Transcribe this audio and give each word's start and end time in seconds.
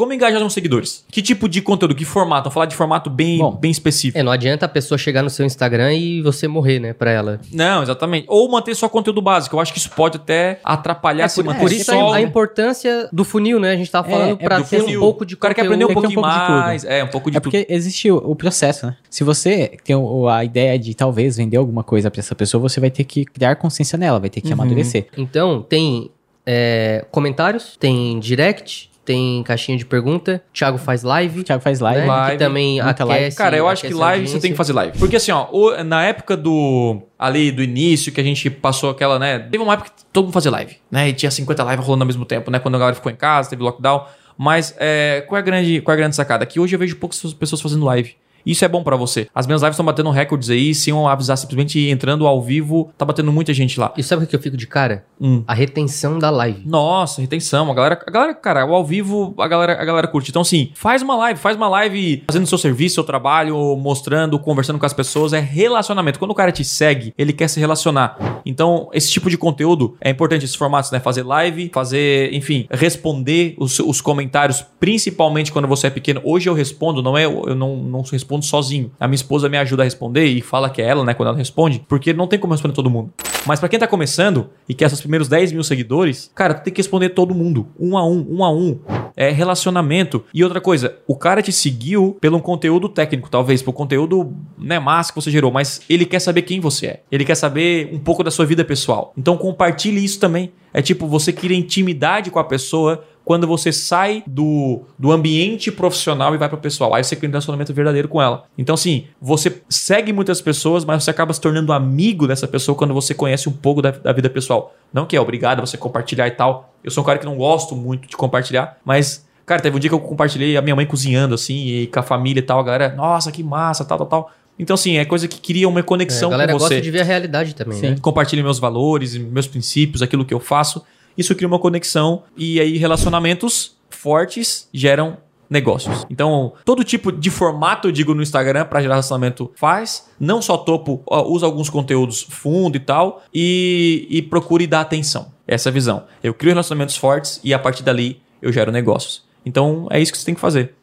Como 0.00 0.14
engajar 0.14 0.42
os 0.42 0.54
seguidores? 0.54 1.04
Que 1.10 1.20
tipo 1.20 1.46
de 1.46 1.60
conteúdo? 1.60 1.94
Que 1.94 2.06
formato? 2.06 2.44
Vou 2.44 2.52
falar 2.52 2.64
de 2.64 2.74
formato 2.74 3.10
bem, 3.10 3.36
Bom, 3.36 3.52
bem 3.54 3.70
específico. 3.70 4.18
É, 4.18 4.22
não 4.22 4.32
adianta 4.32 4.64
a 4.64 4.68
pessoa 4.68 4.96
chegar 4.96 5.22
no 5.22 5.28
seu 5.28 5.44
Instagram 5.44 5.92
e 5.92 6.22
você 6.22 6.48
morrer, 6.48 6.78
né, 6.80 6.94
pra 6.94 7.10
ela. 7.10 7.38
Não, 7.52 7.82
exatamente. 7.82 8.24
Ou 8.28 8.50
manter 8.50 8.74
só 8.74 8.88
conteúdo 8.88 9.20
básico. 9.20 9.54
Eu 9.56 9.60
acho 9.60 9.74
que 9.74 9.78
isso 9.78 9.90
pode 9.90 10.16
até 10.16 10.58
atrapalhar 10.64 11.28
se 11.28 11.36
por, 11.36 11.44
manter 11.44 11.60
por 11.60 11.70
isso 11.70 11.84
só... 11.84 12.12
a, 12.14 12.20
importância 12.22 13.08
do 13.12 13.24
funil, 13.24 13.60
né? 13.60 13.72
A 13.72 13.76
gente 13.76 13.90
tava 13.90 14.08
É, 14.08 14.10
falando 14.10 14.30
é 14.32 14.36
pra 14.42 14.62
ter 14.62 14.80
funil. 14.80 14.98
um 15.00 15.02
pouco 15.02 15.26
de 15.26 15.34
O 15.34 15.36
cara 15.36 15.52
quer 15.52 15.66
aprender 15.66 15.84
um 15.84 15.90
um 15.90 15.92
pouquinho 15.92 16.14
pouco 16.22 16.30
de 16.30 16.46
tudo. 16.46 16.56
mais. 16.60 16.84
É, 16.84 17.04
um 17.04 17.08
pouco 17.08 17.30
de 17.30 17.36
É 17.36 17.40
porque 17.40 17.66
existe 17.68 18.10
o, 18.10 18.16
o 18.16 18.34
processo, 18.34 18.86
né? 18.86 18.96
Se 19.10 19.22
você 19.22 19.76
tem 19.84 19.94
o- 19.94 20.28
a 20.28 20.42
ideia 20.44 20.78
de 20.78 20.94
talvez 20.94 21.36
vender 21.36 21.58
alguma 21.58 21.84
coisa 21.84 22.10
pra 22.10 22.20
essa 22.20 22.34
pessoa, 22.34 22.58
você 22.60 22.80
vai 22.80 22.90
ter 22.90 23.04
que 23.04 23.26
criar 23.26 23.56
consciência 23.56 23.98
nela, 23.98 24.18
vai 24.18 24.30
ter 24.30 24.40
que 24.40 24.48
Uhum. 24.48 24.54
amadurecer. 24.54 25.08
Então, 25.18 25.60
tem 25.62 26.10
é, 26.46 27.04
comentários, 27.10 27.76
tem 27.78 28.18
direct, 28.18 28.90
tem 29.12 29.42
caixinha 29.42 29.76
de 29.76 29.84
pergunta, 29.84 30.42
Thiago 30.52 30.78
faz 30.78 31.02
live, 31.02 31.42
Thiago 31.42 31.62
faz 31.62 31.80
live. 31.80 32.00
né? 32.02 32.06
Live, 32.06 32.32
que 32.32 32.38
também 32.38 32.82
muita 32.82 33.04
live. 33.04 33.24
aquece. 33.24 33.36
Cara, 33.36 33.56
eu 33.56 33.66
acho 33.68 33.80
que 33.82 33.88
aquece 33.88 34.00
live 34.00 34.28
você 34.28 34.38
tem 34.40 34.50
que 34.52 34.56
fazer 34.56 34.72
live. 34.72 34.98
Porque 34.98 35.16
assim, 35.16 35.32
ó, 35.32 35.48
o- 35.50 35.82
na 35.82 36.04
época 36.04 36.36
do. 36.36 37.02
Ali 37.18 37.50
do 37.50 37.62
início, 37.62 38.12
que 38.12 38.20
a 38.20 38.24
gente 38.24 38.48
passou 38.48 38.90
aquela, 38.90 39.18
né? 39.18 39.38
Teve 39.40 39.62
uma 39.62 39.72
época 39.74 39.90
que 39.90 40.04
todo 40.12 40.24
mundo 40.24 40.32
fazia 40.34 40.50
live, 40.50 40.76
né? 40.90 41.08
E 41.08 41.12
tinha 41.12 41.30
50 41.30 41.62
lives 41.64 41.84
rolando 41.84 42.04
ao 42.04 42.06
mesmo 42.06 42.24
tempo, 42.24 42.50
né? 42.50 42.58
Quando 42.58 42.76
a 42.76 42.78
galera 42.78 42.94
ficou 42.94 43.10
em 43.10 43.16
casa, 43.16 43.50
teve 43.50 43.62
lockdown. 43.62 44.04
Mas 44.38 44.74
é, 44.78 45.22
qual, 45.28 45.36
é 45.36 45.40
a 45.40 45.44
grande, 45.44 45.80
qual 45.82 45.92
é 45.92 45.96
a 45.96 46.00
grande 46.00 46.16
sacada? 46.16 46.46
Que 46.46 46.58
hoje 46.58 46.74
eu 46.74 46.78
vejo 46.78 46.96
poucas 46.96 47.20
pessoas 47.34 47.60
fazendo 47.60 47.84
live. 47.84 48.14
Isso 48.44 48.64
é 48.64 48.68
bom 48.68 48.82
pra 48.82 48.96
você. 48.96 49.28
As 49.34 49.46
minhas 49.46 49.62
lives 49.62 49.74
estão 49.74 49.84
batendo 49.84 50.10
recordes 50.10 50.50
aí, 50.50 50.74
sem 50.74 50.92
eu 50.92 51.06
avisar, 51.06 51.36
simplesmente 51.36 51.78
entrando 51.88 52.26
ao 52.26 52.40
vivo, 52.42 52.90
tá 52.96 53.04
batendo 53.04 53.32
muita 53.32 53.52
gente 53.52 53.78
lá. 53.78 53.92
E 53.96 54.02
sabe 54.02 54.24
o 54.24 54.26
que 54.26 54.34
eu 54.34 54.40
fico 54.40 54.56
de 54.56 54.66
cara? 54.66 55.04
Hum. 55.20 55.44
A 55.46 55.54
retenção 55.54 56.18
da 56.18 56.30
live. 56.30 56.62
Nossa, 56.66 57.20
retenção. 57.20 57.70
A 57.70 57.74
galera, 57.74 58.02
a 58.06 58.10
galera, 58.10 58.34
cara, 58.34 58.66
o 58.66 58.74
ao 58.74 58.84
vivo, 58.84 59.34
a 59.38 59.46
galera, 59.46 59.80
a 59.80 59.84
galera 59.84 60.08
curte. 60.08 60.30
Então, 60.30 60.42
assim, 60.42 60.70
faz 60.74 61.02
uma 61.02 61.16
live, 61.16 61.38
faz 61.38 61.56
uma 61.56 61.68
live 61.68 62.22
fazendo 62.26 62.46
seu 62.46 62.58
serviço, 62.58 62.94
seu 62.96 63.04
trabalho, 63.04 63.76
mostrando, 63.76 64.38
conversando 64.38 64.78
com 64.78 64.86
as 64.86 64.92
pessoas. 64.92 65.32
É 65.32 65.40
relacionamento. 65.40 66.18
Quando 66.18 66.30
o 66.30 66.34
cara 66.34 66.52
te 66.52 66.64
segue, 66.64 67.14
ele 67.16 67.32
quer 67.32 67.48
se 67.48 67.60
relacionar. 67.60 68.40
Então, 68.44 68.88
esse 68.92 69.10
tipo 69.10 69.28
de 69.28 69.36
conteúdo 69.36 69.96
é 70.00 70.10
importante, 70.10 70.44
esses 70.44 70.56
formatos, 70.56 70.90
né? 70.90 71.00
Fazer 71.00 71.22
live, 71.22 71.70
fazer, 71.72 72.32
enfim, 72.32 72.66
responder 72.70 73.54
os, 73.58 73.78
os 73.78 74.00
comentários, 74.00 74.64
principalmente 74.78 75.52
quando 75.52 75.68
você 75.68 75.88
é 75.88 75.90
pequeno. 75.90 76.20
Hoje 76.24 76.48
eu 76.48 76.54
respondo, 76.54 77.02
não 77.02 77.16
é, 77.16 77.24
eu 77.24 77.54
não, 77.54 77.76
não 77.76 78.02
respondo 78.02 78.29
sozinho. 78.42 78.92
A 79.00 79.08
minha 79.08 79.16
esposa 79.16 79.48
me 79.48 79.56
ajuda 79.56 79.82
a 79.82 79.84
responder 79.84 80.26
e 80.26 80.40
fala 80.40 80.68
que 80.68 80.82
é 80.82 80.86
ela, 80.86 81.04
né, 81.04 81.14
quando 81.14 81.28
ela 81.28 81.38
responde, 81.38 81.84
porque 81.88 82.12
não 82.12 82.26
tem 82.26 82.38
como 82.38 82.52
responder 82.52 82.74
todo 82.74 82.90
mundo. 82.90 83.12
Mas 83.46 83.58
pra 83.58 83.68
quem 83.68 83.78
tá 83.78 83.86
começando 83.86 84.50
e 84.68 84.74
quer 84.74 84.88
seus 84.88 85.00
primeiros 85.00 85.28
10 85.28 85.52
mil 85.52 85.64
seguidores, 85.64 86.30
cara, 86.34 86.54
tu 86.54 86.64
tem 86.64 86.72
que 86.72 86.80
responder 86.80 87.10
todo 87.10 87.34
mundo, 87.34 87.68
um 87.78 87.96
a 87.96 88.06
um, 88.06 88.26
um 88.28 88.44
a 88.44 88.52
um. 88.52 88.78
É 89.16 89.30
relacionamento. 89.30 90.24
E 90.32 90.44
outra 90.44 90.60
coisa, 90.60 90.96
o 91.06 91.16
cara 91.16 91.42
te 91.42 91.52
seguiu 91.52 92.16
pelo 92.20 92.40
conteúdo 92.40 92.88
técnico, 92.88 93.30
talvez, 93.30 93.62
pelo 93.62 93.72
conteúdo, 93.72 94.32
né, 94.58 94.78
massa 94.78 95.12
que 95.12 95.20
você 95.20 95.30
gerou, 95.30 95.50
mas 95.50 95.80
ele 95.88 96.04
quer 96.04 96.20
saber 96.20 96.42
quem 96.42 96.60
você 96.60 96.86
é. 96.86 97.02
Ele 97.10 97.24
quer 97.24 97.34
saber 97.34 97.90
um 97.92 97.98
pouco 97.98 98.22
da 98.22 98.30
sua 98.30 98.44
vida 98.44 98.64
pessoal. 98.64 99.12
Então 99.16 99.36
compartilhe 99.36 100.04
isso 100.04 100.20
também. 100.20 100.52
É 100.72 100.80
tipo, 100.80 101.06
você 101.06 101.32
cria 101.32 101.56
intimidade 101.56 102.30
com 102.30 102.38
a 102.38 102.44
pessoa 102.44 103.04
quando 103.30 103.46
você 103.46 103.70
sai 103.70 104.24
do, 104.26 104.82
do 104.98 105.12
ambiente 105.12 105.70
profissional 105.70 106.34
e 106.34 106.36
vai 106.36 106.48
para 106.48 106.58
o 106.58 106.60
pessoal. 106.60 106.92
Aí 106.92 107.04
você 107.04 107.14
cria 107.14 107.28
um 107.28 107.30
relacionamento 107.30 107.72
verdadeiro 107.72 108.08
com 108.08 108.20
ela. 108.20 108.42
Então, 108.58 108.74
assim, 108.74 109.04
você 109.22 109.62
segue 109.68 110.12
muitas 110.12 110.40
pessoas, 110.40 110.84
mas 110.84 111.04
você 111.04 111.12
acaba 111.12 111.32
se 111.32 111.40
tornando 111.40 111.72
amigo 111.72 112.26
dessa 112.26 112.48
pessoa 112.48 112.76
quando 112.76 112.92
você 112.92 113.14
conhece 113.14 113.48
um 113.48 113.52
pouco 113.52 113.80
da, 113.80 113.92
da 113.92 114.12
vida 114.12 114.28
pessoal. 114.28 114.74
Não 114.92 115.06
que 115.06 115.16
é 115.16 115.20
obrigado 115.20 115.60
a 115.60 115.64
você 115.64 115.78
compartilhar 115.78 116.26
e 116.26 116.32
tal. 116.32 116.74
Eu 116.82 116.90
sou 116.90 117.04
um 117.04 117.06
cara 117.06 117.20
que 117.20 117.24
não 117.24 117.36
gosto 117.36 117.76
muito 117.76 118.08
de 118.08 118.16
compartilhar, 118.16 118.78
mas. 118.84 119.24
Cara, 119.46 119.62
teve 119.62 119.76
um 119.76 119.78
dia 119.78 119.88
que 119.88 119.94
eu 119.94 120.00
compartilhei 120.00 120.56
a 120.56 120.60
minha 120.62 120.74
mãe 120.74 120.84
cozinhando, 120.84 121.36
assim, 121.36 121.68
e 121.68 121.86
com 121.86 122.00
a 122.00 122.02
família 122.02 122.40
e 122.40 122.42
tal, 122.42 122.58
a 122.58 122.64
galera, 122.64 122.94
nossa, 122.96 123.30
que 123.30 123.44
massa, 123.44 123.84
tal, 123.84 123.98
tal, 123.98 124.06
tal. 124.08 124.30
Então, 124.58 124.74
assim, 124.74 124.96
é 124.96 125.04
coisa 125.04 125.28
que 125.28 125.40
cria 125.40 125.68
uma 125.68 125.78
É, 125.78 125.82
conexão 125.84 126.30
a 126.30 126.32
galera 126.32 126.52
com 126.52 126.58
você 126.58 126.74
gosta 126.74 126.80
de 126.80 126.90
ver 126.90 127.02
a 127.02 127.04
realidade 127.04 127.54
também, 127.54 127.78
Sim. 127.78 127.90
né? 127.90 127.96
compartilhe 128.02 128.42
meus 128.42 128.58
valores, 128.58 129.16
meus 129.16 129.46
princípios, 129.46 130.02
aquilo 130.02 130.24
que 130.24 130.34
eu 130.34 130.40
faço. 130.40 130.84
Isso 131.16 131.34
cria 131.34 131.48
uma 131.48 131.58
conexão 131.58 132.22
e 132.36 132.60
aí 132.60 132.76
relacionamentos 132.78 133.76
fortes 133.90 134.68
geram 134.72 135.18
negócios. 135.50 136.06
Então, 136.08 136.52
todo 136.64 136.84
tipo 136.84 137.10
de 137.10 137.28
formato, 137.28 137.88
eu 137.88 137.92
digo, 137.92 138.14
no 138.14 138.22
Instagram 138.22 138.64
para 138.64 138.80
gerar 138.80 138.94
relacionamento 138.94 139.50
faz. 139.56 140.08
Não 140.18 140.40
só 140.40 140.56
topo, 140.56 141.02
usa 141.26 141.44
alguns 141.44 141.68
conteúdos 141.68 142.22
fundo 142.22 142.76
e 142.76 142.80
tal 142.80 143.22
e, 143.34 144.06
e 144.08 144.22
procure 144.22 144.66
dar 144.66 144.80
atenção. 144.80 145.32
Essa 145.46 145.68
é 145.68 145.70
a 145.70 145.72
visão. 145.72 146.04
Eu 146.22 146.32
crio 146.32 146.52
relacionamentos 146.52 146.96
fortes 146.96 147.40
e 147.42 147.52
a 147.52 147.58
partir 147.58 147.82
dali 147.82 148.22
eu 148.40 148.52
gero 148.52 148.70
negócios. 148.70 149.24
Então, 149.44 149.88
é 149.90 150.00
isso 150.00 150.12
que 150.12 150.18
você 150.18 150.24
tem 150.24 150.34
que 150.34 150.40
fazer. 150.40 150.74